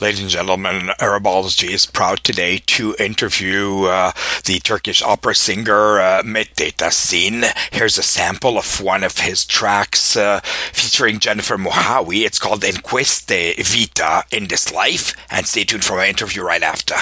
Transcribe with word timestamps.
Ladies 0.00 0.20
and 0.20 0.30
gentlemen, 0.30 0.90
Arabology 1.00 1.72
is 1.72 1.84
proud 1.84 2.22
today 2.22 2.58
to 2.66 2.94
interview 3.00 3.86
uh, 3.86 4.12
the 4.44 4.60
Turkish 4.60 5.02
opera 5.02 5.34
singer 5.34 5.98
uh, 5.98 6.22
Mete 6.24 6.76
Tasin. 6.76 7.44
Here's 7.72 7.98
a 7.98 8.04
sample 8.04 8.58
of 8.58 8.80
one 8.80 9.02
of 9.02 9.18
his 9.18 9.44
tracks 9.44 10.16
uh, 10.16 10.38
featuring 10.72 11.18
Jennifer 11.18 11.56
Muhawi. 11.58 12.24
It's 12.24 12.38
called 12.38 12.62
In 12.62 12.76
Questa 12.76 13.54
Vita 13.58 14.22
in 14.30 14.46
this 14.46 14.72
life. 14.72 15.14
And 15.32 15.48
stay 15.48 15.64
tuned 15.64 15.84
for 15.84 15.96
my 15.96 16.06
interview 16.06 16.44
right 16.44 16.62
after. 16.62 16.94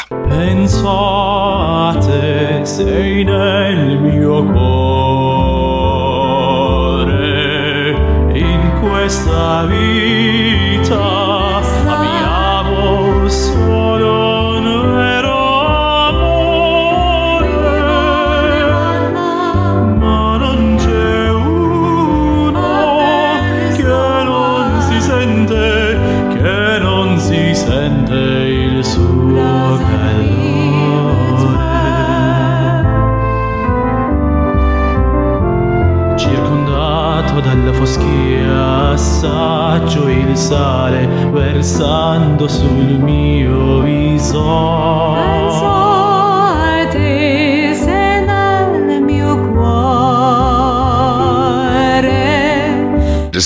Questa 9.07 9.67
vita 9.69 11.27
solo 13.29 14.26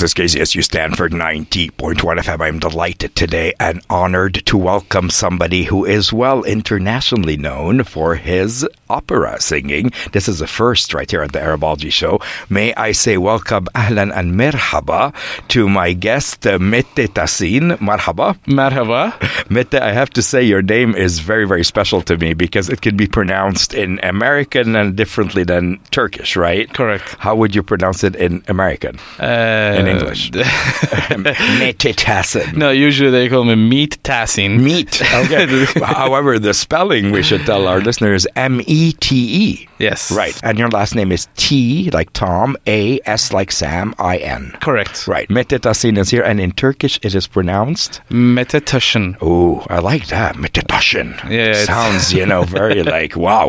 This 0.00 0.12
is 0.12 0.34
KZSU 0.34 0.64
Stanford 0.64 1.12
90.1 1.12 1.94
FM. 1.94 2.40
I'm 2.40 2.58
delighted 2.58 3.14
today 3.14 3.52
and 3.60 3.82
honored 3.90 4.46
to 4.46 4.56
welcome 4.56 5.10
somebody 5.10 5.64
who 5.64 5.84
is 5.84 6.10
well 6.10 6.42
internationally 6.44 7.36
known 7.36 7.84
for 7.84 8.14
his 8.14 8.66
opera 8.90 9.40
singing. 9.40 9.92
This 10.12 10.28
is 10.28 10.40
the 10.40 10.46
first 10.46 10.92
right 10.94 11.10
here 11.10 11.22
at 11.22 11.32
the 11.32 11.40
Arabology 11.40 11.90
Show. 11.90 12.18
May 12.48 12.74
I 12.74 12.92
say 12.92 13.16
welcome, 13.16 13.66
ahlan 13.74 14.10
and 14.16 14.34
merhaba, 14.34 15.14
to 15.48 15.68
my 15.68 15.92
guest, 15.92 16.46
uh, 16.46 16.58
Mete 16.58 17.06
Tasin. 17.16 17.78
Marhaba. 17.78 18.36
Merhaba. 18.46 19.02
Mete, 19.50 19.74
I 19.80 19.92
have 19.92 20.10
to 20.10 20.22
say 20.22 20.42
your 20.42 20.62
name 20.62 20.94
is 20.94 21.20
very, 21.20 21.46
very 21.46 21.64
special 21.64 22.02
to 22.02 22.16
me 22.18 22.34
because 22.34 22.68
it 22.68 22.80
can 22.80 22.96
be 22.96 23.06
pronounced 23.06 23.74
in 23.74 24.00
American 24.02 24.74
and 24.76 24.96
differently 24.96 25.44
than 25.44 25.78
Turkish, 25.90 26.36
right? 26.36 26.66
Correct. 26.74 27.16
How 27.18 27.34
would 27.36 27.54
you 27.54 27.62
pronounce 27.62 28.02
it 28.04 28.16
in 28.16 28.42
American? 28.48 28.98
Uh, 29.20 29.76
In 29.78 29.86
English. 29.86 30.30
Mete 30.34 31.94
Tasin. 31.96 32.56
no, 32.56 32.70
usually 32.70 33.10
they 33.10 33.28
call 33.28 33.44
me 33.44 33.54
Meat 33.54 33.98
Tasin. 34.02 34.60
Meat. 34.60 35.00
Okay. 35.22 35.46
However, 35.84 36.38
the 36.38 36.54
spelling 36.54 37.10
we 37.12 37.22
should 37.22 37.42
tell 37.46 37.66
our 37.66 37.80
listeners 37.80 38.26
M 38.36 38.60
E 38.66 38.79
T 38.92 39.16
E. 39.52 39.68
Yes. 39.78 40.10
Right. 40.12 40.38
And 40.44 40.58
your 40.58 40.68
last 40.68 40.94
name 40.94 41.10
is 41.12 41.26
T 41.36 41.88
like 41.92 42.12
Tom, 42.12 42.56
A 42.66 43.00
S 43.06 43.32
like 43.32 43.50
Sam, 43.50 43.94
I 43.98 44.18
N. 44.18 44.52
Correct. 44.60 45.06
Right. 45.06 45.28
Mete 45.30 45.56
Tasin 45.64 45.96
is 45.98 46.10
here, 46.10 46.22
and 46.22 46.38
in 46.40 46.52
Turkish 46.52 46.98
it 47.02 47.14
is 47.14 47.26
pronounced. 47.26 48.00
Metatashin. 48.10 49.16
Oh, 49.22 49.64
I 49.70 49.78
like 49.78 50.06
that. 50.08 50.36
Mete 50.36 50.62
Tasin. 50.68 51.12
Yeah, 51.30 51.50
it's- 51.50 51.66
Sounds, 51.66 52.12
you 52.12 52.26
know, 52.26 52.42
very 52.42 52.82
like, 52.96 53.16
wow. 53.16 53.46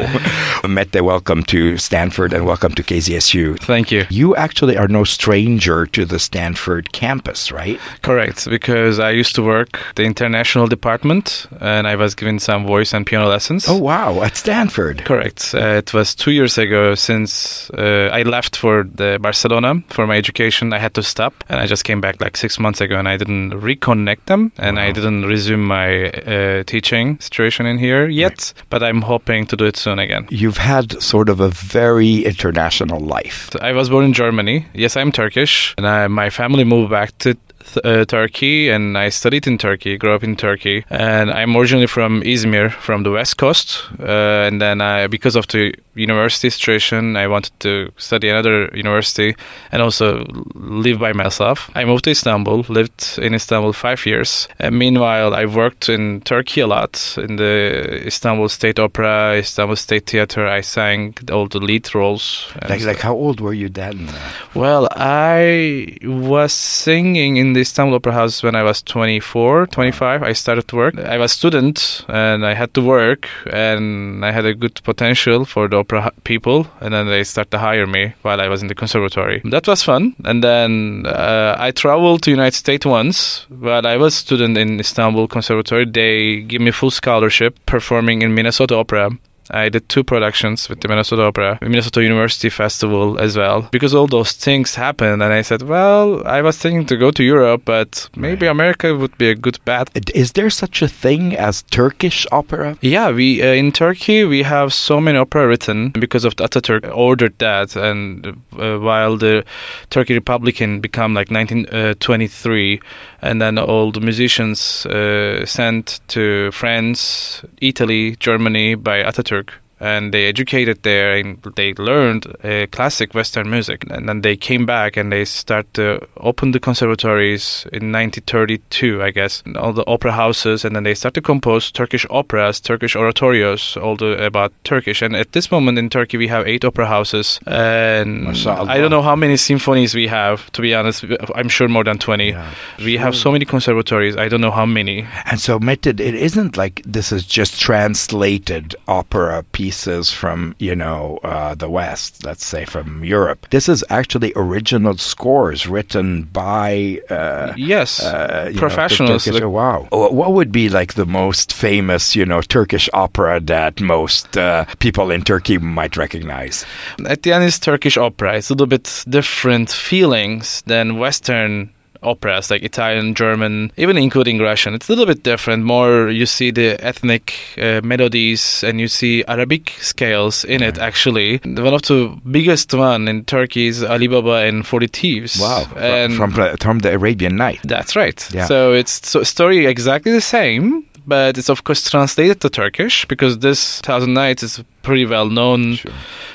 Mete, 0.67 1.01
welcome 1.03 1.43
to 1.45 1.77
Stanford 1.77 2.33
and 2.33 2.45
welcome 2.45 2.73
to 2.75 2.83
KZSU. 2.83 3.59
Thank 3.59 3.91
you. 3.91 4.05
You 4.09 4.35
actually 4.35 4.77
are 4.77 4.87
no 4.87 5.03
stranger 5.03 5.85
to 5.87 6.05
the 6.05 6.19
Stanford 6.19 6.91
campus, 6.93 7.51
right? 7.51 7.79
Correct, 8.03 8.49
because 8.49 8.99
I 8.99 9.11
used 9.11 9.35
to 9.35 9.43
work 9.43 9.79
the 9.95 10.03
international 10.03 10.67
department 10.67 11.45
and 11.59 11.87
I 11.87 11.95
was 11.95 12.15
given 12.15 12.39
some 12.39 12.65
voice 12.65 12.93
and 12.93 13.05
piano 13.05 13.27
lessons. 13.27 13.65
Oh, 13.67 13.77
wow. 13.77 14.21
At 14.21 14.35
Stanford. 14.37 15.03
Correct. 15.05 15.20
Uh, 15.53 15.77
it 15.77 15.93
was 15.93 16.15
two 16.15 16.31
years 16.31 16.57
ago 16.57 16.95
since 16.95 17.69
uh, 17.71 18.09
I 18.11 18.23
left 18.23 18.55
for 18.55 18.83
the 18.83 19.17
Barcelona 19.21 19.83
for 19.89 20.07
my 20.07 20.17
education. 20.17 20.73
I 20.73 20.79
had 20.79 20.93
to 20.95 21.03
stop, 21.03 21.43
and 21.49 21.59
I 21.59 21.67
just 21.67 21.83
came 21.83 22.01
back 22.01 22.21
like 22.21 22.37
six 22.37 22.59
months 22.59 22.81
ago, 22.81 22.97
and 22.97 23.07
I 23.07 23.17
didn't 23.17 23.51
reconnect 23.51 24.25
them, 24.25 24.51
and 24.57 24.79
I 24.79 24.91
didn't 24.91 25.25
resume 25.25 25.63
my 25.63 26.09
uh, 26.09 26.63
teaching 26.63 27.19
situation 27.19 27.65
in 27.65 27.77
here 27.77 28.07
yet. 28.07 28.53
But 28.69 28.83
I'm 28.83 29.01
hoping 29.01 29.45
to 29.47 29.55
do 29.55 29.65
it 29.65 29.77
soon 29.77 29.99
again. 29.99 30.27
You've 30.29 30.57
had 30.57 31.01
sort 31.01 31.29
of 31.29 31.39
a 31.39 31.49
very 31.49 32.25
international 32.25 32.99
life. 32.99 33.55
I 33.61 33.73
was 33.73 33.89
born 33.89 34.05
in 34.05 34.13
Germany. 34.13 34.65
Yes, 34.73 34.97
I'm 34.97 35.11
Turkish, 35.11 35.75
and 35.77 35.87
I, 35.87 36.07
my 36.07 36.29
family 36.29 36.63
moved 36.63 36.91
back 36.91 37.17
to 37.19 37.35
th- 37.61 37.85
uh, 37.85 38.05
Turkey, 38.05 38.69
and 38.69 38.97
I 38.97 39.09
studied 39.09 39.47
in 39.47 39.57
Turkey, 39.57 39.97
grew 39.97 40.13
up 40.13 40.23
in 40.23 40.35
Turkey, 40.35 40.85
and 40.89 41.31
I'm 41.31 41.55
originally 41.55 41.87
from 41.87 42.21
Izmir, 42.21 42.71
from 42.71 43.03
the 43.03 43.11
west 43.11 43.37
coast. 43.37 43.83
Uh, 43.99 44.47
and 44.47 44.61
then, 44.61 44.81
I, 44.81 45.07
because 45.07 45.35
of 45.35 45.47
the 45.47 45.73
university 45.95 46.49
situation, 46.49 47.15
I 47.17 47.27
wanted 47.27 47.51
to 47.59 47.91
study 47.97 48.29
another 48.29 48.69
university 48.73 49.35
and 49.71 49.81
also 49.81 50.25
live 50.55 50.99
by 50.99 51.13
myself. 51.13 51.69
I 51.75 51.85
moved 51.85 52.05
to 52.05 52.11
Istanbul, 52.11 52.65
lived 52.69 53.19
in 53.21 53.33
Istanbul 53.33 53.73
five 53.73 54.05
years. 54.05 54.47
And 54.59 54.77
meanwhile, 54.77 55.33
I 55.33 55.45
worked 55.45 55.89
in 55.89 56.21
Turkey 56.21 56.61
a 56.61 56.67
lot 56.67 57.17
in 57.17 57.35
the 57.35 58.01
Istanbul 58.05 58.49
State 58.49 58.79
Opera, 58.79 59.37
Istanbul 59.37 59.75
State 59.75 60.07
Theater. 60.07 60.47
I 60.47 60.61
sang 60.61 61.15
all 61.31 61.47
the 61.47 61.59
lead 61.59 61.93
roles. 61.93 62.51
Like, 62.69 62.83
like 62.83 62.99
how 62.99 63.13
old 63.13 63.41
were 63.41 63.53
you 63.53 63.69
then? 63.69 64.09
well, 64.55 64.87
I 64.91 65.97
was 66.03 66.53
singing 66.53 67.37
in 67.37 67.50
the 67.53 67.61
Istanbul 67.61 67.95
Opera 67.95 68.13
House 68.13 68.43
when 68.43 68.55
I 68.55 68.63
was 68.63 68.81
24, 68.81 69.67
25. 69.67 70.23
I 70.23 70.33
started 70.33 70.67
to 70.69 70.75
work. 70.75 70.97
I 70.97 71.17
was 71.17 71.31
student 71.31 72.05
and 72.07 72.45
I 72.45 72.53
had 72.53 72.73
to 72.73 72.81
work 72.81 73.27
and 73.51 74.25
I 74.25 74.31
had 74.31 74.45
a 74.45 74.53
good 74.53 74.81
potential 74.83 75.45
for 75.45 75.67
the 75.67 75.77
opera 75.77 76.11
people 76.23 76.67
and 76.79 76.93
then 76.93 77.07
they 77.07 77.23
started 77.23 77.51
to 77.51 77.59
hire 77.59 77.87
me 77.87 78.13
while 78.21 78.41
I 78.41 78.47
was 78.47 78.61
in 78.61 78.67
the 78.67 78.75
conservatory. 78.75 79.41
That 79.45 79.67
was 79.67 79.83
fun. 79.83 80.15
And 80.23 80.43
then 80.43 81.05
uh, 81.05 81.55
I 81.57 81.71
traveled 81.71 82.23
to 82.23 82.31
United 82.31 82.57
States 82.57 82.85
once 82.85 83.45
while 83.49 83.85
I 83.85 83.97
was 83.97 84.15
student 84.15 84.57
in 84.57 84.79
Istanbul 84.79 85.27
Conservatory. 85.27 85.85
They 85.85 86.41
give 86.41 86.61
me 86.61 86.71
full 86.71 86.91
scholarship 86.91 87.57
performing 87.65 88.21
in 88.21 88.33
Minnesota 88.33 88.75
Opera. 88.75 89.11
I 89.49 89.69
did 89.69 89.89
two 89.89 90.03
productions 90.03 90.69
with 90.69 90.81
the 90.81 90.87
Minnesota 90.87 91.23
Opera, 91.23 91.57
Minnesota 91.61 92.03
University 92.03 92.49
Festival 92.49 93.19
as 93.19 93.35
well. 93.35 93.67
Because 93.71 93.95
all 93.95 94.07
those 94.07 94.31
things 94.33 94.75
happened, 94.75 95.23
and 95.23 95.33
I 95.33 95.41
said, 95.41 95.63
well, 95.63 96.25
I 96.25 96.41
was 96.41 96.57
thinking 96.57 96.85
to 96.87 96.97
go 96.97 97.11
to 97.11 97.23
Europe, 97.23 97.63
but 97.65 98.09
maybe 98.15 98.45
America 98.45 98.95
would 98.95 99.17
be 99.17 99.29
a 99.29 99.35
good 99.35 99.59
bet. 99.65 99.89
Is 100.15 100.33
there 100.33 100.49
such 100.49 100.81
a 100.81 100.87
thing 100.87 101.35
as 101.35 101.63
Turkish 101.63 102.25
opera? 102.31 102.77
Yeah, 102.81 103.11
we 103.11 103.41
uh, 103.41 103.53
in 103.53 103.71
Turkey 103.71 104.23
we 104.23 104.43
have 104.43 104.73
so 104.73 105.01
many 105.01 105.17
opera 105.17 105.47
written 105.47 105.89
because 105.89 106.25
of 106.25 106.35
the 106.35 106.47
Ataturk 106.47 106.89
ordered 106.95 107.37
that, 107.39 107.75
and 107.75 108.25
uh, 108.57 108.77
while 108.77 109.17
the 109.17 109.43
Turkey 109.89 110.13
Republican 110.13 110.79
become 110.81 111.13
like 111.13 111.29
1923, 111.31 112.81
and 113.21 113.41
then 113.41 113.57
all 113.57 113.91
the 113.91 113.99
musicians 113.99 114.85
uh, 114.85 115.45
sent 115.45 115.99
to 116.09 116.51
France, 116.51 117.43
Italy, 117.61 118.15
Germany 118.17 118.75
by 118.75 119.03
Ataturk. 119.03 119.30
Türk 119.31 119.60
and 119.81 120.13
they 120.13 120.27
educated 120.27 120.83
there, 120.83 121.15
and 121.15 121.41
they 121.55 121.73
learned 121.73 122.27
uh, 122.43 122.67
classic 122.71 123.15
Western 123.15 123.49
music. 123.49 123.83
And 123.89 124.07
then 124.07 124.21
they 124.21 124.37
came 124.37 124.63
back 124.65 124.95
and 124.95 125.11
they 125.11 125.25
start 125.25 125.73
to 125.73 126.07
open 126.17 126.51
the 126.51 126.59
conservatories 126.59 127.65
in 127.73 127.91
1932, 127.91 129.01
I 129.01 129.09
guess, 129.09 129.41
and 129.43 129.57
all 129.57 129.73
the 129.73 129.83
opera 129.87 130.11
houses, 130.11 130.63
and 130.63 130.75
then 130.75 130.83
they 130.83 130.93
start 130.93 131.15
to 131.15 131.21
compose 131.21 131.71
Turkish 131.71 132.05
operas, 132.11 132.59
Turkish 132.59 132.95
oratorios, 132.95 133.75
all 133.81 133.95
the 133.95 134.23
about 134.23 134.53
Turkish. 134.63 135.01
And 135.01 135.15
at 135.15 135.31
this 135.31 135.49
moment 135.51 135.79
in 135.79 135.89
Turkey, 135.89 136.17
we 136.17 136.27
have 136.27 136.47
eight 136.47 136.63
opera 136.63 136.85
houses, 136.85 137.39
and 137.47 138.23
Mashallah. 138.25 138.69
I 138.69 138.77
don't 138.77 138.91
know 138.91 139.01
how 139.01 139.15
many 139.15 139.35
symphonies 139.35 139.95
we 139.95 140.07
have. 140.07 140.51
To 140.51 140.61
be 140.61 140.75
honest, 140.75 141.05
I'm 141.33 141.49
sure 141.49 141.67
more 141.67 141.83
than 141.83 141.97
20. 141.97 142.29
Yeah, 142.29 142.53
we 142.77 142.97
have 142.97 143.15
so 143.15 143.31
many 143.31 143.45
conservatories. 143.45 144.15
I 144.15 144.27
don't 144.27 144.41
know 144.41 144.51
how 144.51 144.67
many. 144.67 145.07
And 145.25 145.39
so, 145.39 145.57
Mete, 145.57 145.87
it 145.87 145.99
isn't 145.99 146.55
like 146.55 146.83
this 146.85 147.11
is 147.11 147.25
just 147.25 147.59
translated 147.59 148.75
opera 148.87 149.43
pieces 149.71 150.11
from, 150.11 150.53
you 150.59 150.75
know, 150.75 151.17
uh, 151.23 151.55
the 151.55 151.69
West, 151.69 152.25
let's 152.25 152.45
say 152.45 152.65
from 152.65 153.05
Europe. 153.05 153.47
This 153.51 153.69
is 153.69 153.85
actually 153.89 154.33
original 154.35 154.97
scores 154.97 155.65
written 155.65 156.23
by. 156.23 156.99
Uh, 157.09 157.53
Yes, 157.55 158.03
uh, 158.03 158.49
know, 158.53 158.59
professionals. 158.59 159.23
Turkish- 159.25 159.41
like- 159.41 159.51
wow. 159.61 159.87
What 159.91 160.33
would 160.33 160.51
be 160.51 160.67
like 160.69 160.93
the 160.95 161.05
most 161.05 161.53
famous, 161.53 162.15
you 162.15 162.25
know, 162.25 162.41
Turkish 162.41 162.89
opera 162.93 163.39
that 163.55 163.79
most 163.81 164.37
uh, 164.37 164.65
people 164.79 165.09
in 165.15 165.21
Turkey 165.23 165.57
might 165.57 165.95
recognize? 165.95 166.65
At 167.07 167.21
the 167.23 167.31
end, 167.33 167.43
it's 167.45 167.59
Turkish 167.59 167.97
opera. 167.97 168.35
It's 168.37 168.49
a 168.49 168.53
little 168.53 168.67
bit 168.77 169.03
different 169.07 169.69
feelings 169.71 170.63
than 170.65 170.97
Western 170.99 171.69
operas 172.03 172.49
like 172.49 172.63
Italian, 172.63 173.13
German, 173.15 173.71
even 173.77 173.97
including 173.97 174.39
Russian. 174.39 174.73
It's 174.73 174.89
a 174.89 174.91
little 174.91 175.05
bit 175.05 175.23
different. 175.23 175.63
More 175.63 176.09
you 176.09 176.25
see 176.25 176.51
the 176.51 176.83
ethnic 176.83 177.33
uh, 177.57 177.81
melodies 177.83 178.63
and 178.63 178.79
you 178.79 178.87
see 178.87 179.23
Arabic 179.27 179.73
scales 179.79 180.43
in 180.43 180.61
it. 180.61 180.77
Actually, 180.77 181.37
one 181.43 181.73
of 181.73 181.81
the 181.83 182.17
biggest 182.29 182.73
one 182.73 183.07
in 183.07 183.25
Turkey 183.25 183.67
is 183.67 183.83
Ali 183.83 184.07
Baba 184.07 184.47
and 184.47 184.65
Forty 184.65 184.87
Thieves. 184.87 185.39
Wow. 185.39 185.67
and 185.77 186.15
from, 186.15 186.31
from, 186.31 186.79
the 186.79 186.93
Arabian 186.93 187.35
Night. 187.35 187.59
that's 187.63 187.95
right. 187.95 188.27
Yeah. 188.33 188.45
So 188.45 188.73
it's 188.73 189.07
so 189.07 189.23
story 189.23 189.65
exactly 189.65 190.11
the 190.11 190.21
same, 190.21 190.85
but 191.05 191.37
it's 191.37 191.49
of 191.49 191.63
course 191.63 191.89
translated 191.89 192.41
to 192.41 192.49
Turkish 192.49 193.05
because 193.05 193.39
this 193.39 193.81
Thousand 193.81 194.13
Nights 194.13 194.43
is 194.43 194.63
pretty 194.81 195.05
well 195.05 195.29
known 195.29 195.77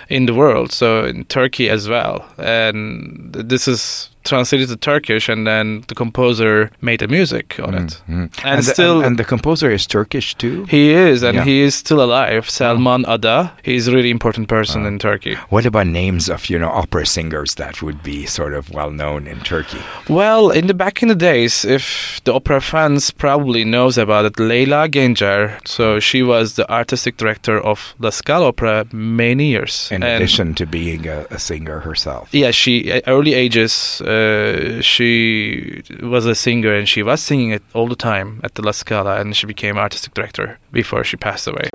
in 0.09 0.27
the 0.27 0.35
world. 0.35 0.73
So 0.73 1.05
in 1.05 1.25
Turkey 1.25 1.69
as 1.69 1.89
well, 1.89 2.25
and 2.39 3.33
this 3.33 3.67
is 3.69 4.11
translated 4.26 4.69
to 4.69 4.76
Turkish, 4.76 5.28
and 5.28 5.46
then 5.46 5.84
the 5.88 5.94
composer 5.94 6.70
made 6.81 7.00
the 7.00 7.08
music 7.08 7.58
on 7.62 7.75
it. 7.75 8.02
Mhm. 8.08 8.31
And, 8.44 8.58
the, 8.58 8.62
still, 8.75 9.02
and, 9.02 9.19
the 9.19 9.25
composer 9.25 9.70
is 9.70 9.87
Turkish 9.87 10.34
too. 10.34 10.67
he 10.69 10.90
is, 10.93 11.23
and 11.23 11.34
Yeah. 11.37 11.44
he 11.44 11.61
is 11.62 11.75
still 11.75 12.00
alive. 12.02 12.49
Selman 12.50 13.05
Ada. 13.08 13.52
He's 13.62 13.88
a 13.88 13.93
really 13.93 14.11
important 14.11 14.49
person 14.49 14.87
in 14.87 14.99
Turkey. 14.99 15.34
What 15.50 15.67
about 15.67 15.87
names 15.87 16.28
of 16.28 16.50
you 16.50 16.58
know 16.58 16.70
opera 16.82 17.05
singers 17.06 17.55
that 17.56 17.82
would 17.82 18.02
be 18.02 18.26
sort 18.26 18.55
of 18.55 18.70
well 18.70 18.90
known 18.90 19.26
in 19.26 19.38
Turkey? 19.40 19.81
Well, 20.08 20.50
in 20.50 20.67
the 20.67 20.75
back 20.75 21.02
in 21.02 21.08
the 21.08 21.14
days, 21.31 21.64
if 21.64 22.20
the 22.25 22.32
opera 22.34 22.61
fans 22.61 23.11
probably 23.11 23.64
knows 23.64 23.99
about 23.99 24.25
it, 24.26 24.34
Leyla 24.38 24.88
Gencer. 24.88 25.43
So 25.67 26.00
she 26.00 26.23
was 26.23 26.55
the 26.55 26.67
artistic 26.70 27.17
director 27.17 27.56
of 27.61 27.94
La 27.99 28.11
Scala 28.11 28.49
Opera 28.49 28.84
many 28.93 29.46
years. 29.55 29.88
In 29.93 30.02
And- 30.02 30.17
addition 30.17 30.55
to 30.55 30.67
being 30.67 31.06
a, 31.08 31.26
a 31.31 31.38
singer 31.38 31.81
herself. 31.81 32.28
yeah, 32.32 32.50
she 32.52 32.75
early 33.06 33.34
ages 33.34 34.02
uh, 34.05 34.08
Uh, 34.17 34.81
she 34.81 35.83
was 36.01 36.27
a 36.27 36.35
singer 36.35 36.73
and 36.75 36.89
she 36.89 37.03
was 37.03 37.21
singing 37.21 37.51
it 37.51 37.63
all 37.75 37.89
the 37.89 37.97
time 37.97 38.41
at 38.43 38.55
the 38.55 38.63
La 38.63 38.73
Scala, 38.73 39.21
and 39.21 39.37
she 39.37 39.47
became 39.47 39.77
artistic 39.77 40.15
director 40.15 40.59
before 40.73 41.05
she 41.05 41.17
passed 41.17 41.47
away. 41.47 41.69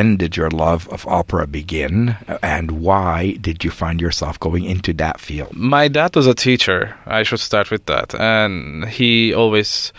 When 0.00 0.16
did 0.16 0.34
your 0.34 0.48
love 0.48 0.88
of 0.88 1.06
opera 1.06 1.46
begin, 1.46 2.16
and 2.42 2.70
why 2.80 3.32
did 3.38 3.62
you 3.64 3.70
find 3.70 4.00
yourself 4.00 4.40
going 4.40 4.64
into 4.64 4.94
that 4.94 5.20
field? 5.20 5.54
My 5.54 5.88
dad 5.88 6.16
was 6.16 6.26
a 6.26 6.32
teacher. 6.32 6.96
I 7.04 7.22
should 7.22 7.40
start 7.40 7.70
with 7.70 7.84
that, 7.84 8.14
and 8.14 8.86
he 8.88 9.34
always 9.34 9.92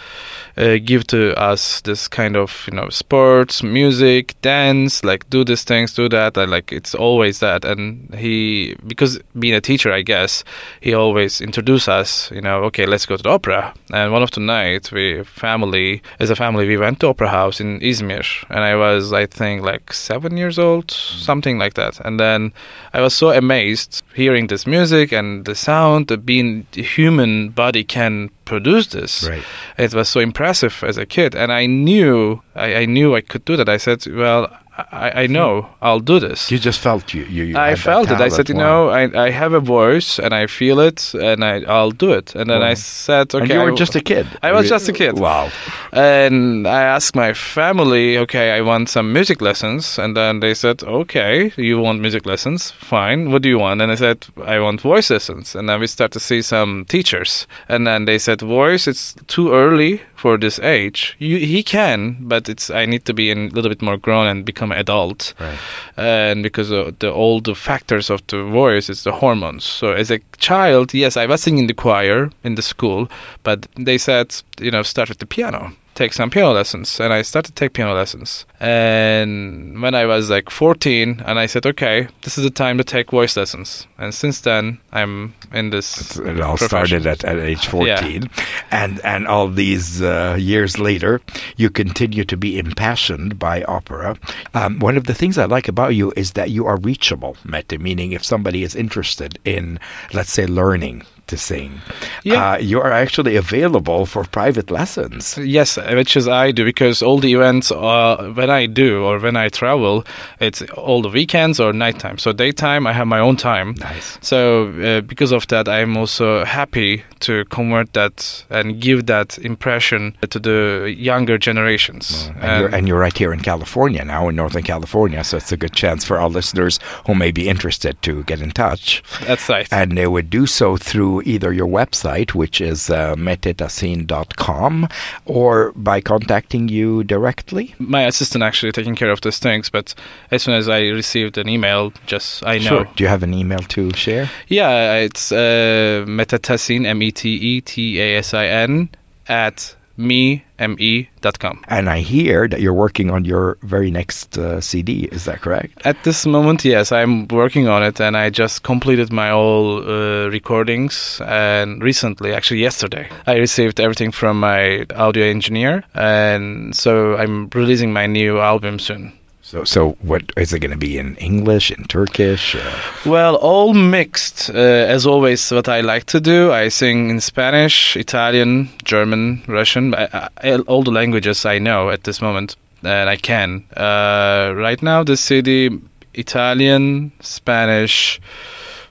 uh, 0.58 0.78
give 0.84 1.06
to 1.08 1.38
us 1.40 1.82
this 1.82 2.08
kind 2.08 2.36
of 2.36 2.68
you 2.70 2.76
know 2.76 2.90
sports, 2.90 3.64
music, 3.64 4.36
dance, 4.42 5.04
like 5.04 5.30
do 5.30 5.44
these 5.44 5.64
things, 5.64 5.94
do 5.94 6.10
that. 6.10 6.38
And 6.38 6.52
like 6.52 6.72
it's 6.72 6.96
always 6.96 7.40
that. 7.40 7.64
And 7.64 8.14
he 8.16 8.76
because 8.88 9.20
being 9.38 9.54
a 9.54 9.62
teacher, 9.62 9.92
I 9.92 10.02
guess 10.02 10.44
he 10.82 10.94
always 10.94 11.42
introduce 11.42 11.88
us. 11.88 12.32
You 12.32 12.42
know, 12.42 12.64
okay, 12.66 12.86
let's 12.86 13.06
go 13.06 13.18
to 13.18 13.24
the 13.24 13.30
opera. 13.30 13.74
And 13.94 14.12
one 14.12 14.24
of 14.24 14.32
the 14.32 14.40
nights, 14.40 14.92
we 14.92 15.24
family 15.24 16.02
as 16.20 16.30
a 16.30 16.36
family 16.36 16.68
we 16.68 16.78
went 16.78 17.00
to 17.02 17.08
opera 17.08 17.30
house 17.30 17.62
in 17.62 17.80
Izmir, 17.80 18.26
and 18.50 18.60
I 18.60 18.76
was 18.76 19.14
I 19.14 19.26
think 19.26 19.62
like 19.64 19.91
seven 19.94 20.38
years 20.38 20.58
old, 20.58 20.88
mm. 20.88 21.20
something 21.20 21.58
like 21.58 21.74
that. 21.74 22.00
And 22.06 22.20
then 22.20 22.54
I 22.94 23.02
was 23.02 23.14
so 23.14 23.32
amazed 23.32 24.04
hearing 24.16 24.48
this 24.48 24.66
music 24.66 25.12
and 25.12 25.46
the 25.46 25.56
sound, 25.56 26.08
that 26.08 26.26
being 26.26 26.66
the 26.72 26.84
human 26.84 27.50
body 27.50 27.84
can 27.84 28.30
produce 28.46 28.88
this. 28.88 29.24
Right. 29.28 29.44
It 29.78 29.94
was 29.94 30.10
so 30.10 30.20
impressive 30.20 30.84
as 30.84 30.98
a 30.98 31.06
kid, 31.06 31.36
and 31.36 31.52
I 31.52 31.66
knew 31.66 32.42
I, 32.56 32.76
I 32.76 32.86
knew 32.86 33.16
I 33.16 33.22
could 33.22 33.46
do 33.46 33.56
that. 33.58 33.70
I 33.70 33.78
said, 33.78 34.06
well. 34.08 34.48
I, 34.92 35.24
I 35.24 35.28
know 35.28 35.68
I'll 35.82 36.00
do 36.00 36.20
this. 36.20 36.52
You 36.52 36.60
just 36.60 36.80
felt 36.80 37.14
you. 37.14 37.24
you, 37.24 37.44
you 37.44 37.58
I 37.58 37.76
felt 37.76 38.10
it. 38.12 38.20
I 38.20 38.30
said, 38.30 38.50
you 38.50 38.56
know, 38.56 38.90
I, 38.90 39.26
I 39.26 39.30
have 39.30 39.54
a 39.54 39.60
voice 39.60 40.20
and 40.20 40.34
I 40.34 40.48
feel 40.48 40.80
it, 40.80 41.14
and 41.14 41.44
I 41.44 41.62
I'll 41.68 41.92
do 41.92 42.12
it. 42.12 42.36
And 42.36 42.50
then 42.50 42.62
I 42.62 42.76
said, 42.76 43.34
okay. 43.34 43.44
and 43.44 43.50
you 43.52 43.60
were 43.60 43.72
I- 43.72 43.76
just 43.76 43.96
a 43.96 44.02
kid. 44.02 44.28
I 44.42 44.52
was 44.52 44.70
just 44.70 44.90
a 44.90 44.94
kid. 44.94 45.20
Wow. 45.20 45.50
and 45.92 46.68
I 46.68 46.84
asked 46.84 47.16
my 47.16 47.34
family, 47.34 48.18
okay, 48.18 48.52
I 48.52 48.62
want 48.62 48.90
some 48.90 49.14
music 49.14 49.42
lessons. 49.42 50.00
And 50.00 50.16
then 50.16 50.40
they 50.40 50.54
said, 50.54 50.84
okay, 50.84 51.52
you 51.58 51.80
want 51.80 52.02
music 52.02 52.26
lessons? 52.26 52.72
Fine. 52.72 53.32
What 53.32 53.42
do 53.42 53.50
you 53.50 53.60
want? 53.60 53.82
And 53.82 53.92
I 53.92 53.96
said, 53.96 54.26
I 54.46 54.60
want 54.60 54.82
voice 54.82 55.10
lessons. 55.10 55.56
And 55.56 55.68
then 55.70 55.80
we 55.80 55.88
start 55.88 56.12
to 56.14 56.20
see 56.20 56.42
some 56.42 56.86
teachers. 56.86 57.48
And 57.68 57.86
then 57.86 58.06
they 58.06 58.18
said, 58.20 58.42
voice, 58.42 58.88
it's 58.88 59.16
too 59.28 59.54
early 59.54 60.02
for 60.22 60.38
this 60.38 60.60
age. 60.60 61.16
You, 61.18 61.38
he 61.38 61.64
can, 61.64 62.18
but 62.20 62.48
it's 62.48 62.70
I 62.70 62.86
need 62.86 63.06
to 63.06 63.14
be 63.14 63.32
a 63.32 63.36
little 63.36 63.70
bit 63.70 63.82
more 63.82 63.98
grown 63.98 64.28
and 64.28 64.46
become 64.46 64.72
adult. 64.72 65.34
Right. 65.40 65.58
And 65.98 66.44
because 66.44 66.70
of 66.70 67.00
the 67.00 67.12
all 67.12 67.42
the 67.42 67.56
factors 67.56 68.12
of 68.12 68.22
the 68.28 68.44
voice, 68.44 68.88
it's 68.92 69.04
the 69.04 69.14
hormones. 69.14 69.64
So 69.64 69.94
as 69.94 70.12
a 70.12 70.20
child, 70.38 70.94
yes, 70.94 71.18
I 71.18 71.26
was 71.26 71.42
singing 71.42 71.68
the 71.68 71.74
choir 71.74 72.30
in 72.44 72.56
the 72.56 72.62
school, 72.62 73.10
but 73.42 73.68
they 73.76 73.98
said, 73.98 74.36
you 74.60 74.70
know, 74.70 74.84
start 74.84 75.10
with 75.10 75.18
the 75.18 75.26
piano. 75.26 75.74
Take 75.94 76.14
some 76.14 76.30
piano 76.30 76.52
lessons, 76.52 77.00
and 77.00 77.12
I 77.12 77.22
started 77.22 77.50
to 77.50 77.56
take 77.56 77.74
piano 77.74 77.94
lessons. 77.94 78.46
And 78.60 79.82
when 79.82 79.94
I 79.94 80.06
was 80.06 80.30
like 80.30 80.50
14, 80.50 81.22
and 81.26 81.38
I 81.38 81.48
said, 81.48 81.66
okay, 81.66 82.08
this 82.22 82.38
is 82.38 82.44
the 82.44 82.50
time 82.50 82.78
to 82.78 82.84
take 82.84 83.12
voice 83.12 83.36
lessons. 83.36 83.88
And 83.98 84.14
since 84.14 84.42
then, 84.42 84.80
I'm 84.92 85.34
in 85.52 85.72
this. 85.72 86.18
It 86.18 86.40
all 86.40 86.58
profession. 86.58 87.02
started 87.02 87.08
at, 87.08 87.24
at 87.26 87.40
age 87.40 87.68
14. 87.68 88.30
And, 88.72 89.00
and 89.04 89.28
all 89.28 89.50
these 89.50 90.02
uh, 90.02 90.38
years 90.40 90.80
later, 90.80 91.22
you 91.58 91.70
continue 91.70 92.24
to 92.24 92.38
be 92.38 92.58
impassioned 92.58 93.38
by 93.38 93.64
opera. 93.64 94.18
Um, 94.54 94.80
one 94.80 94.96
of 94.96 95.06
the 95.06 95.14
things 95.14 95.38
I 95.38 95.46
like 95.46 95.68
about 95.68 95.96
you 95.96 96.14
is 96.16 96.32
that 96.34 96.52
you 96.52 96.66
are 96.68 96.78
reachable, 96.78 97.36
Mete, 97.44 97.80
meaning 97.82 98.14
if 98.14 98.24
somebody 98.24 98.64
is 98.64 98.76
interested 98.76 99.40
in, 99.44 99.80
let's 100.14 100.32
say, 100.32 100.46
learning 100.46 101.04
sing, 101.38 101.80
Yeah. 102.24 102.52
uh, 102.54 102.58
you 102.58 102.80
are 102.82 102.92
actually 102.92 103.36
available 103.36 104.06
for 104.06 104.24
private 104.26 104.72
lessons. 104.72 105.38
Yes, 105.38 105.78
which 105.78 106.16
is 106.18 106.28
I 106.28 106.52
do 106.52 106.64
because 106.66 107.02
all 107.02 107.20
the 107.20 107.34
events 107.34 107.72
uh, 107.72 108.32
when 108.36 108.50
I 108.50 108.66
do 108.68 109.04
or 109.04 109.20
when 109.20 109.36
I 109.38 109.50
travel, 109.50 110.04
it's 110.40 110.62
all 110.78 111.02
the 111.02 111.10
weekends 111.10 111.60
or 111.60 111.74
nighttime. 111.74 112.18
So 112.18 112.32
daytime 112.32 112.88
I 112.88 112.94
have 112.94 113.08
my 113.08 113.20
own 113.20 113.36
time. 113.38 113.76
Nice. 113.80 114.18
So 114.22 114.70
uh, 114.70 115.02
because 115.02 115.32
of 115.32 115.48
that, 115.48 115.68
I'm 115.68 115.98
also 115.98 116.44
happy 116.46 117.04
to 117.22 117.46
convert 117.46 117.94
that 117.94 118.46
and 118.50 118.80
give 118.82 119.06
that 119.06 119.38
impression 119.40 120.16
to 120.30 120.40
the 120.40 120.94
younger 120.98 121.38
generations. 121.38 122.30
And 122.42 122.62
you're, 122.62 122.76
and 122.76 122.88
you're 122.88 123.00
right 123.00 123.18
here 123.18 123.34
in 123.34 123.40
California 123.42 124.04
now, 124.04 124.30
in 124.30 124.36
Northern 124.36 124.64
California, 124.64 125.24
so 125.24 125.38
it's 125.38 125.52
a 125.52 125.58
good 125.58 125.74
chance 125.74 126.04
for 126.04 126.18
our 126.20 126.30
listeners 126.30 126.80
who 127.06 127.16
may 127.16 127.32
be 127.32 127.48
interested 127.48 128.02
to 128.02 128.24
get 128.24 128.42
in 128.42 128.52
touch. 128.52 129.04
that's 129.28 129.48
right. 129.50 129.68
And 129.72 129.98
they 129.98 130.08
would 130.08 130.30
do 130.30 130.46
so 130.48 130.78
through 130.78 131.21
either 131.24 131.52
your 131.54 131.68
website, 131.68 132.34
which 132.34 132.62
is 132.62 132.90
uh, 132.90 133.16
metetasin.com, 133.16 134.88
or 135.26 135.72
by 135.76 136.02
contacting 136.02 136.68
you 136.68 137.04
directly. 137.04 137.76
my 137.80 138.04
assistant 138.04 138.44
actually 138.44 138.72
taking 138.72 138.96
care 138.96 139.10
of 139.12 139.22
these 139.22 139.40
things, 139.40 139.70
but 139.70 139.94
as 140.32 140.44
soon 140.44 140.56
as 140.56 140.68
I 140.70 140.82
received 140.90 141.38
an 141.38 141.48
email, 141.50 141.94
just 142.06 142.46
I 142.46 142.58
know. 142.58 142.64
Sure. 142.64 142.84
Do 142.96 143.04
you 143.04 143.08
have 143.10 143.24
an 143.24 143.34
email 143.34 143.60
to 143.60 143.92
share? 143.94 144.30
Yeah, 144.48 144.96
it's 144.96 145.32
uh, 145.32 146.06
metetasin, 146.08 146.86
M 146.86 147.02
E 147.02 147.12
T 147.12 147.30
E 147.30 147.62
T 147.62 148.00
A 148.00 148.18
S 148.18 148.34
I 148.34 148.48
N, 148.48 148.90
at 149.28 149.76
me, 150.02 150.44
M 150.60 150.76
E 150.80 151.08
dot 151.22 151.40
com. 151.40 151.64
And 151.68 151.90
I 151.90 152.00
hear 152.00 152.48
that 152.48 152.62
you're 152.62 152.74
working 152.74 153.10
on 153.12 153.26
your 153.26 153.58
very 153.62 153.92
next 153.92 154.38
uh, 154.38 154.60
CD. 154.62 155.06
Is 155.12 155.26
that 155.26 155.42
correct? 155.42 155.86
At 155.86 156.04
this 156.04 156.26
moment, 156.26 156.66
yes, 156.66 156.92
I'm 156.92 157.28
working 157.28 157.68
on 157.68 157.84
it, 157.84 158.00
and 158.02 158.18
I 158.18 158.30
just 158.30 158.64
completed 158.64 159.12
my 159.12 159.32
all 159.32 159.84
uh, 159.84 160.30
recordings. 160.30 161.22
And 161.26 161.82
recently, 161.82 162.34
actually 162.34 162.62
yesterday, 162.62 163.10
I 163.26 163.36
received 163.36 163.80
everything 163.80 164.12
from 164.12 164.40
my 164.40 164.86
audio 164.96 165.26
engineer, 165.26 165.84
and 165.94 166.76
so 166.76 167.16
I'm 167.16 167.50
releasing 167.54 167.94
my 167.94 168.08
new 168.08 168.40
album 168.40 168.80
soon. 168.80 169.14
So, 169.52 169.66
so 169.66 169.98
what 170.02 170.32
is 170.38 170.54
it 170.54 170.60
going 170.60 170.72
to 170.72 170.78
be 170.78 170.98
in 170.98 171.18
English, 171.18 171.72
in 171.72 171.84
Turkish? 171.84 172.56
Uh, 172.56 172.72
Well, 173.06 173.36
all 173.36 173.74
mixed. 173.74 174.50
Uh, 174.50 174.54
as 174.96 175.06
always, 175.06 175.52
what 175.52 175.68
I 175.68 175.82
like 175.82 176.06
to 176.06 176.22
do, 176.22 176.54
I 176.54 176.70
sing 176.70 177.10
in 177.10 177.20
Spanish, 177.20 177.98
Italian, 177.98 178.70
German, 178.86 179.44
Russian, 179.48 179.94
I, 179.94 180.30
I, 180.38 180.56
all 180.68 180.84
the 180.84 180.92
languages 180.92 181.46
I 181.46 181.60
know 181.60 181.90
at 181.90 182.06
this 182.06 182.22
moment, 182.22 182.56
and 182.82 183.10
I 183.10 183.18
can. 183.18 183.66
Uh, 183.76 184.54
right 184.56 184.82
now, 184.82 185.04
the 185.04 185.18
CD, 185.18 185.70
Italian, 186.14 187.12
Spanish, 187.20 188.22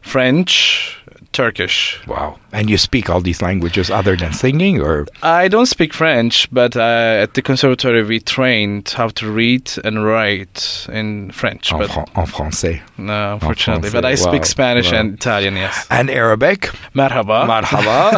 French, 0.03 1.00
Turkish. 1.33 2.01
wow. 2.07 2.39
And 2.53 2.69
you 2.69 2.77
speak 2.77 3.09
all 3.09 3.21
these 3.21 3.41
languages 3.41 3.91
other 3.91 4.17
than 4.17 4.33
singing, 4.33 4.81
or 4.81 5.07
I 5.23 5.47
don't 5.49 5.67
speak 5.67 5.95
French, 5.95 6.49
but 6.51 6.77
uh, 6.77 7.23
at 7.23 7.35
the 7.35 7.43
conservatory 7.43 8.03
we 8.03 8.19
trained 8.19 8.89
how 8.97 9.09
to 9.11 9.31
read 9.31 9.71
and 9.85 10.05
write 10.05 10.87
in 10.93 11.31
French. 11.31 11.73
en, 11.73 11.79
but 11.79 11.91
fran- 11.91 12.07
en 12.17 12.27
français? 12.27 12.81
no, 12.99 13.35
unfortunately. 13.35 13.91
But 13.91 14.05
I 14.05 14.11
Wow, 14.11 14.17
speak 14.17 14.45
Spanish 14.45 14.91
wow. 14.93 14.99
and 15.01 15.15
Italian, 15.15 15.55
yes. 15.57 15.87
And 15.91 16.11
Arabic? 16.11 16.63
Merhaba. 16.95 17.47
Marhaba. 17.47 18.11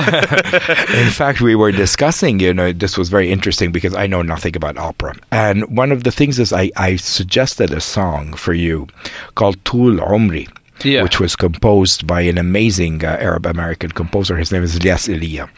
In 1.05 1.11
fact, 1.11 1.41
we 1.43 1.55
were 1.55 1.73
discussing, 1.73 2.41
you 2.41 2.55
know, 2.55 2.73
this 2.73 2.97
was 2.97 3.11
very 3.11 3.31
interesting 3.31 3.73
because 3.73 3.95
I 3.95 4.07
know 4.07 4.23
nothing 4.23 4.57
about 4.57 4.79
opera. 4.79 5.15
And 5.31 5.65
one 5.77 5.93
of 5.93 6.05
the 6.05 6.11
things 6.13 6.39
is 6.39 6.53
I, 6.53 6.71
I 6.77 6.97
suggested 6.97 7.73
a 7.73 7.81
song 7.81 8.33
for 8.35 8.55
you 8.55 8.87
called 9.35 9.63
Toul 9.67 9.99
Omry. 10.01 10.49
Yeah. 10.85 11.03
Which 11.03 11.21
was 11.21 11.37
composed 11.37 12.07
by 12.07 12.23
an 12.23 12.39
amazing 12.39 13.05
uh, 13.05 13.17
Arab 13.21 13.47
American 13.47 13.91
composer. 13.91 14.37
His 14.37 14.53
name 14.53 14.63
is 14.63 14.79
Ilyas 14.79 15.09
Iliya. 15.09 15.49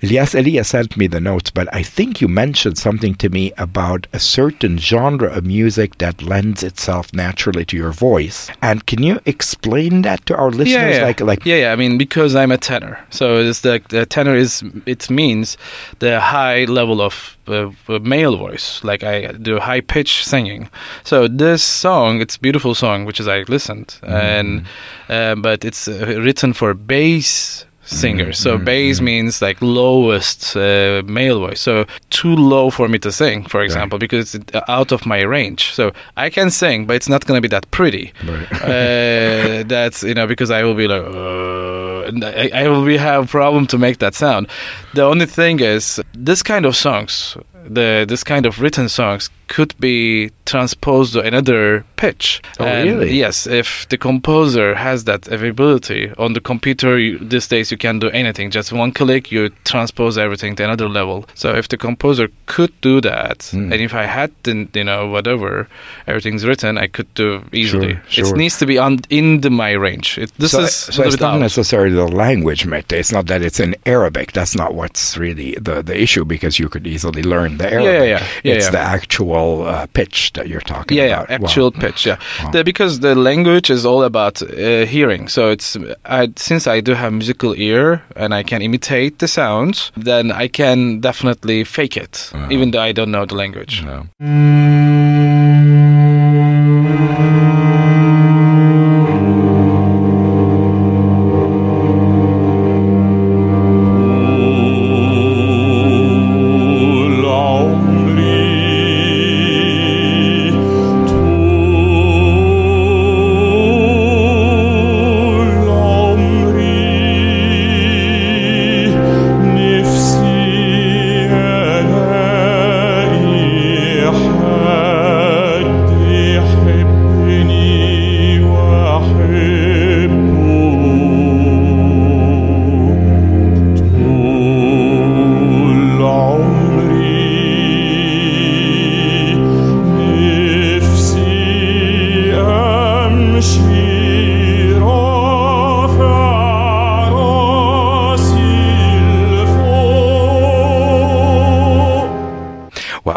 Ilyas 0.00 0.34
Iliya 0.40 0.64
sent 0.64 0.96
me 0.96 1.06
the 1.06 1.20
notes, 1.20 1.50
but 1.50 1.72
I 1.74 1.82
think 1.82 2.20
you 2.20 2.28
mentioned 2.28 2.78
something 2.78 3.14
to 3.16 3.28
me 3.28 3.52
about 3.58 4.06
a 4.12 4.18
certain 4.18 4.78
genre 4.78 5.30
of 5.30 5.44
music 5.44 5.98
that 5.98 6.22
lends 6.22 6.62
itself 6.62 7.12
naturally 7.12 7.64
to 7.66 7.76
your 7.76 7.92
voice. 7.92 8.50
And 8.62 8.86
can 8.86 9.02
you 9.02 9.20
explain 9.26 10.02
that 10.02 10.24
to 10.26 10.36
our 10.36 10.50
listeners? 10.50 10.68
yeah, 10.72 10.96
yeah. 10.98 11.04
Like, 11.04 11.20
like 11.20 11.46
yeah, 11.46 11.56
yeah. 11.56 11.72
I 11.72 11.76
mean, 11.76 11.98
because 11.98 12.34
I'm 12.34 12.50
a 12.50 12.58
tenor, 12.58 12.98
so 13.10 13.38
it's 13.38 13.60
the, 13.60 13.82
the 13.88 14.06
tenor 14.06 14.34
is 14.34 14.62
it 14.86 15.10
means 15.10 15.56
the 15.98 16.20
high 16.20 16.64
level 16.64 17.00
of 17.00 17.36
uh, 17.46 17.70
male 17.88 18.36
voice, 18.36 18.82
like 18.84 19.02
I 19.02 19.32
do 19.32 19.58
high 19.58 19.80
pitch 19.80 20.24
singing. 20.24 20.68
So 21.04 21.28
this 21.28 21.62
song, 21.62 22.20
it's 22.20 22.36
a 22.36 22.40
beautiful 22.40 22.74
song, 22.74 23.04
which 23.04 23.20
is 23.20 23.28
I 23.28 23.42
listened, 23.42 23.98
and 24.02 24.64
uh, 25.08 25.34
but 25.36 25.64
it's 25.64 25.88
uh, 25.88 26.20
written 26.20 26.52
for 26.52 26.74
bass 26.74 27.64
singers. 27.84 28.38
So 28.38 28.58
bass 28.58 29.00
means 29.00 29.42
like 29.42 29.58
lowest 29.60 30.56
uh, 30.56 31.02
male 31.06 31.40
voice. 31.40 31.60
So 31.60 31.84
too 32.10 32.34
low 32.36 32.70
for 32.70 32.88
me 32.88 32.98
to 33.00 33.10
sing, 33.10 33.44
for 33.44 33.60
example, 33.62 33.98
because 33.98 34.34
it's 34.34 34.54
out 34.68 34.92
of 34.92 35.04
my 35.04 35.20
range. 35.22 35.72
So 35.74 35.92
I 36.16 36.30
can 36.30 36.50
sing, 36.50 36.86
but 36.86 36.96
it's 36.96 37.08
not 37.08 37.26
going 37.26 37.38
to 37.38 37.42
be 37.42 37.48
that 37.48 37.70
pretty. 37.70 38.12
uh, 38.28 39.62
that's 39.66 40.02
you 40.02 40.14
know 40.14 40.26
because 40.26 40.50
I 40.50 40.62
will 40.62 40.74
be 40.74 40.88
like. 40.88 41.02
Uh, 41.02 41.82
I, 42.24 42.50
I 42.52 42.68
will 42.68 42.84
be 42.84 42.96
have 42.96 43.30
problem 43.30 43.66
to 43.68 43.78
make 43.78 43.98
that 43.98 44.14
sound. 44.14 44.48
The 44.94 45.02
only 45.02 45.26
thing 45.26 45.60
is 45.60 46.00
this 46.14 46.42
kind 46.42 46.66
of 46.66 46.74
songs, 46.74 47.36
the 47.68 48.04
this 48.08 48.24
kind 48.24 48.46
of 48.46 48.60
written 48.60 48.88
songs 48.88 49.30
could 49.48 49.74
be 49.78 50.30
transposed 50.46 51.12
to 51.12 51.20
another 51.20 51.84
pitch. 51.96 52.40
Oh, 52.58 52.64
And 52.64 52.88
really? 52.88 53.12
Yes, 53.18 53.46
if 53.46 53.86
the 53.90 53.98
composer 53.98 54.74
has 54.74 55.04
that 55.04 55.28
availability 55.28 56.10
on 56.16 56.32
the 56.32 56.40
computer, 56.40 56.98
you, 56.98 57.18
these 57.18 57.48
days 57.48 57.70
you 57.70 57.76
can 57.76 57.98
do 57.98 58.08
anything. 58.10 58.50
Just 58.50 58.72
one 58.72 58.92
click, 58.92 59.30
you 59.30 59.50
transpose 59.64 60.16
everything 60.16 60.56
to 60.56 60.64
another 60.64 60.88
level. 60.88 61.26
So 61.34 61.54
if 61.54 61.68
the 61.68 61.76
composer 61.76 62.28
could 62.46 62.72
do 62.80 63.02
that, 63.02 63.42
Hmm. 63.52 63.72
and 63.72 63.82
if 63.82 63.92
I 63.94 64.04
had, 64.06 64.30
the, 64.44 64.66
you 64.72 64.84
know, 64.84 65.08
whatever 65.08 65.68
everything's 66.06 66.46
written, 66.46 66.78
I 66.78 66.86
could 66.86 67.12
do 67.14 67.42
easily. 67.52 67.98
Sure, 68.08 68.24
sure. 68.24 68.34
It 68.34 68.38
needs 68.38 68.58
to 68.58 68.66
be 68.66 68.78
on 68.78 69.00
in 69.10 69.42
the, 69.42 69.50
my 69.50 69.72
range. 69.72 70.16
It, 70.16 70.32
this 70.38 70.52
so, 70.52 70.60
is 70.62 70.74
so 70.74 71.02
it's 71.02 71.20
not 71.20 71.34
out. 71.34 71.40
necessarily 71.40 71.94
the 71.94 72.08
language, 72.08 72.64
Mete. 72.64 72.92
It's 72.94 73.12
not 73.12 73.26
that 73.26 73.42
it's 73.42 73.60
in 73.60 73.76
Arabic. 73.84 74.32
That's 74.32 74.54
not 74.56 74.74
what's 74.74 75.18
really 75.18 75.56
the, 75.60 75.82
the 75.82 76.00
issue 76.00 76.24
because 76.24 76.58
you 76.58 76.70
could 76.70 76.86
easily 76.86 77.22
learn 77.22 77.51
in 77.52 77.58
the 77.58 77.72
Arabic. 77.72 77.92
Yeah, 77.92 78.02
yeah, 78.02 78.26
yeah. 78.44 78.54
it's 78.54 78.70
the 78.70 78.78
actual 78.78 79.66
uh, 79.66 79.86
pitch 79.92 80.32
that 80.34 80.48
you're 80.48 80.60
talking 80.60 80.96
yeah, 80.96 81.04
about. 81.04 81.30
Yeah, 81.30 81.34
actual 81.36 81.70
wow. 81.70 81.80
pitch. 81.80 82.06
Yeah, 82.06 82.18
wow. 82.42 82.50
the, 82.50 82.64
because 82.64 83.00
the 83.00 83.14
language 83.14 83.70
is 83.70 83.84
all 83.86 84.02
about 84.02 84.42
uh, 84.42 84.86
hearing. 84.86 85.28
So 85.28 85.50
it's 85.50 85.76
I, 86.04 86.32
since 86.36 86.66
I 86.66 86.80
do 86.80 86.94
have 86.94 87.12
musical 87.12 87.54
ear 87.54 88.02
and 88.16 88.34
I 88.34 88.42
can 88.42 88.62
imitate 88.62 89.18
the 89.18 89.28
sounds, 89.28 89.92
then 89.96 90.32
I 90.32 90.48
can 90.48 91.00
definitely 91.00 91.64
fake 91.64 91.96
it, 91.96 92.30
uh-huh. 92.32 92.48
even 92.50 92.70
though 92.70 92.82
I 92.82 92.92
don't 92.92 93.10
know 93.10 93.26
the 93.26 93.36
language. 93.36 93.82
No. 93.84 94.06
Mm-hmm. 94.20 95.01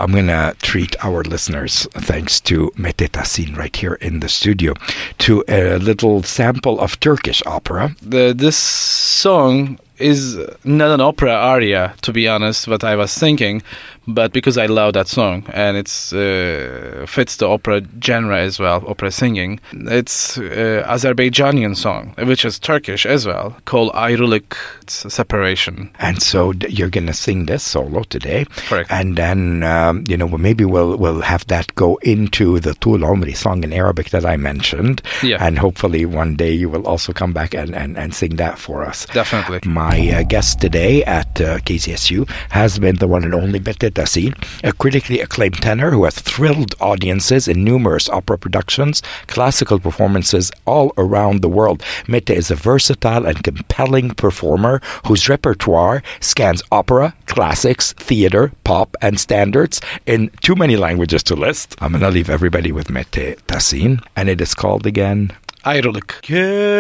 I'm 0.06 0.12
going 0.12 0.28
to 0.28 0.56
treat 0.62 0.96
our 1.04 1.24
listeners, 1.24 1.88
thanks 1.94 2.40
to 2.42 2.72
Mete 2.78 3.12
Tasin 3.12 3.58
right 3.58 3.76
here 3.76 3.96
in 3.96 4.20
the 4.20 4.30
studio, 4.30 4.76
to 5.18 5.44
a 5.48 5.80
little 5.80 6.22
sample 6.22 6.80
of 6.80 7.00
Turkish 7.00 7.42
opera. 7.48 7.96
The 8.04 8.32
this 8.38 8.56
song 8.56 9.80
is 9.98 10.38
not 10.64 10.92
an 10.92 11.02
opera 11.02 11.34
aria, 11.34 11.96
to 12.04 12.14
be 12.14 12.28
honest. 12.28 12.68
What 12.68 12.84
I 12.84 12.96
was 12.96 13.18
thinking, 13.18 13.64
but 14.08 14.34
because 14.34 14.58
I 14.58 14.66
love 14.68 14.94
that 14.94 15.08
song 15.08 15.44
and 15.54 15.78
it's 15.78 16.14
uh, 16.14 17.06
fits 17.08 17.38
the 17.38 17.48
opera 17.48 17.82
genre 18.02 18.40
as 18.40 18.60
well, 18.60 18.84
opera 18.88 19.12
singing. 19.12 19.60
It's 19.74 20.38
uh, 20.38 20.86
Azerbaijani 20.88 21.76
song, 21.76 22.14
which 22.20 22.46
is 22.46 22.60
Turkish 22.60 23.06
as 23.06 23.26
well, 23.26 23.56
called 23.66 23.92
Ayrılık. 23.94 24.56
It's 24.82 25.14
separation. 25.14 25.90
And 26.00 26.22
so 26.22 26.54
you're 26.70 26.90
going 26.90 27.08
to 27.08 27.14
sing 27.14 27.48
this 27.48 27.64
solo 27.64 28.04
today. 28.04 28.46
Correct. 28.68 28.92
And 28.92 29.18
then, 29.18 29.64
um, 29.64 30.04
you 30.08 30.18
know, 30.18 30.28
maybe 30.28 30.66
we'll 30.66 30.98
we'll 30.98 31.22
have 31.22 31.46
that 31.48 31.74
go 31.76 31.98
into 31.98 32.60
the 32.60 32.76
Toul 32.76 33.00
Omry 33.00 33.36
song 33.36 33.64
in 33.64 33.74
Arabic 33.74 34.10
that 34.10 34.26
I 34.26 34.38
mentioned. 34.38 35.02
Yeah. 35.24 35.44
And 35.44 35.58
hopefully 35.58 36.06
one 36.06 36.36
day 36.36 36.52
you 36.52 36.70
will 36.70 36.86
also 36.86 37.14
come 37.14 37.34
back 37.34 37.54
and, 37.54 37.74
and, 37.76 37.98
and 37.98 38.14
sing 38.14 38.36
that 38.36 38.60
for 38.60 38.84
us. 38.84 39.06
Definitely. 39.08 39.60
My 39.66 40.12
uh, 40.12 40.24
guest 40.24 40.62
today 40.62 41.04
at 41.06 41.42
uh, 41.42 41.58
KZSU 41.60 42.30
has 42.50 42.78
been 42.78 42.98
the 42.98 43.08
one 43.08 43.24
and 43.24 43.34
only 43.34 43.60
Mete 43.60 43.95
Tasin, 43.96 44.36
a 44.64 44.72
critically 44.74 45.20
acclaimed 45.22 45.62
tenor 45.62 45.90
who 45.92 46.04
has 46.04 46.16
thrilled 46.16 46.76
audiences 46.80 47.48
in 47.48 47.64
numerous 47.64 48.10
opera 48.10 48.38
productions, 48.38 49.02
classical 49.28 49.80
performances 49.80 50.52
all 50.66 50.94
around 50.98 51.42
the 51.42 51.50
world. 51.50 51.82
Mete 52.08 52.30
is 52.30 52.52
a 52.52 52.56
versatile 52.56 53.26
and 53.26 53.44
compelling 53.44 54.12
performer 54.12 54.82
whose 55.08 55.28
repertoire 55.30 56.04
scans 56.20 56.62
opera, 56.72 57.16
classics, 57.26 57.94
theater, 57.94 58.52
pop, 58.64 58.96
and 59.02 59.20
standards 59.20 59.82
in 60.06 60.30
too 60.42 60.56
many 60.56 60.76
languages 60.76 61.24
to 61.24 61.36
list. 61.36 61.76
I'm 61.80 61.92
going 61.92 62.02
to 62.02 62.10
leave 62.12 62.30
everybody 62.30 62.72
with 62.72 62.90
Mete 62.90 63.40
Tasin, 63.48 64.04
and 64.16 64.30
it 64.30 64.42
is 64.42 64.54
called 64.54 64.86
again 64.86 65.32
Ayrılık. 65.64 66.20
Geceler 66.22 66.74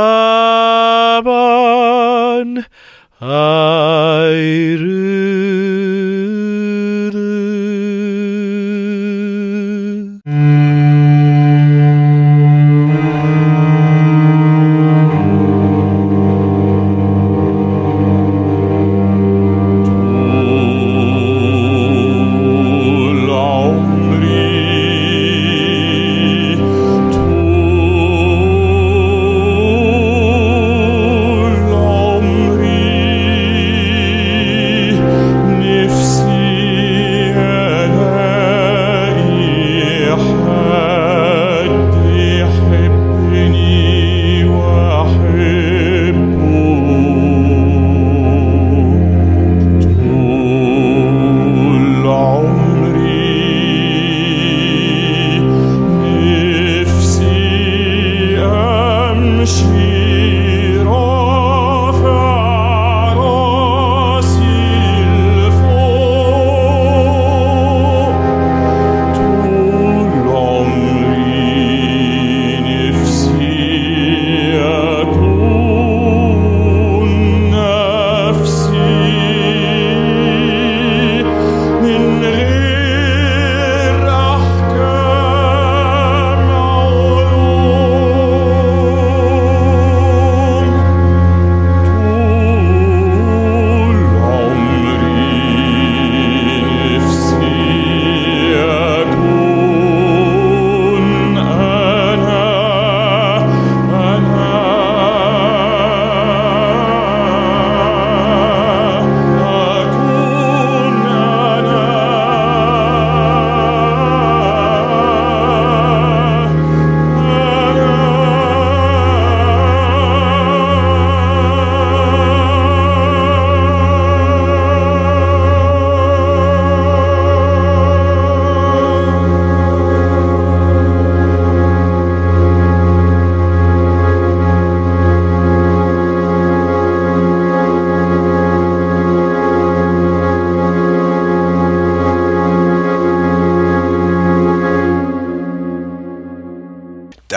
ayrılık. 3.20 5.09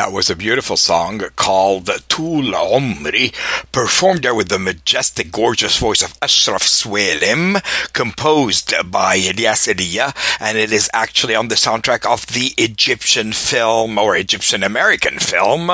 That 0.03 0.11
was 0.11 0.29
a 0.29 0.35
beautiful 0.35 0.75
song 0.75 1.21
called 1.37 1.89
Toul 2.09 2.51
Omry, 2.51 3.33
performed 3.71 4.23
there 4.23 4.35
with 4.35 4.49
the 4.49 4.59
majestic, 4.59 5.31
gorgeous 5.31 5.77
voice 5.77 6.01
of 6.01 6.13
Ashraf 6.21 6.63
Sewailam, 6.63 7.63
composed 7.93 8.73
by 8.91 9.17
Ilyas 9.17 9.73
Iliya, 9.73 10.13
and 10.41 10.57
it 10.57 10.73
is 10.73 10.89
actually 10.93 11.35
on 11.35 11.47
the 11.47 11.55
soundtrack 11.55 12.05
of 12.05 12.27
the 12.27 12.53
Egyptian 12.57 13.31
film 13.31 13.97
or 13.97 14.17
Egyptian 14.17 14.61
American 14.61 15.19
film 15.19 15.67